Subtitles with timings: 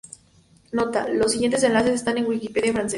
[0.71, 2.89] Nota: los siguientes enlaces están en la Wikipedia francesa.